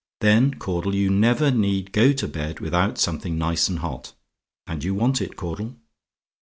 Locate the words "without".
2.59-2.97